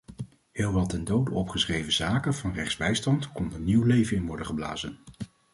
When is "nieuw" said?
3.63-3.83